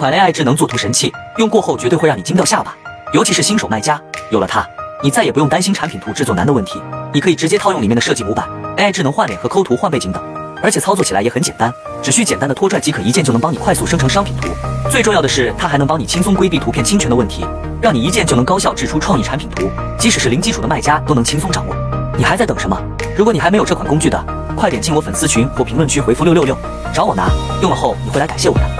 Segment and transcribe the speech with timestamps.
[0.00, 2.74] 款 ai 智能作图神器用过后绝对会让你惊掉下巴。
[3.12, 4.66] 尤其是新手卖家有了它
[5.02, 6.80] 你再也不用担心产品图制作难的问题
[7.12, 10.22] 你可以直接套用里面的设计模板 ai 智能换脸和抠图换背景等。
[10.62, 11.70] 而且操作起来也很简单
[12.02, 14.48] 只需简单的拖拽即可一键就能帮你快速生成商品图。
[14.90, 17.44] 最重要的是它还能帮你轻松规避图片侵权的问题
[17.82, 21.76] 让你一键就能高效制出创意产品图即使是零基础的卖家都能轻松掌握。
[22.16, 22.80] 你还在等什么？
[23.18, 24.24] 如果你还没有这款工具的
[24.56, 26.56] 快点进我粉丝群或评论区回复六六六
[26.94, 27.28] 找我拿。
[27.60, 28.79] 用了后你会来感谢我的。